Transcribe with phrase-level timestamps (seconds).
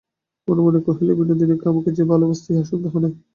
[0.47, 3.13] মনে মনে কহিল, বিনোদিনী আমাকে যে ভালোবাসে, ইহাতে সন্দেহ নাই।